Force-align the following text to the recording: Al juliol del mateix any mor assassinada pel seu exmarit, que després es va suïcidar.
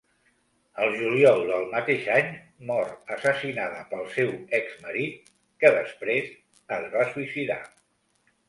Al 0.85 0.93
juliol 1.01 1.41
del 1.49 1.67
mateix 1.73 2.07
any 2.15 2.31
mor 2.71 2.89
assassinada 3.17 3.83
pel 3.93 4.03
seu 4.15 4.33
exmarit, 4.61 5.31
que 5.65 5.73
després 5.79 6.33
es 6.79 6.93
va 6.97 7.09
suïcidar. 7.13 7.61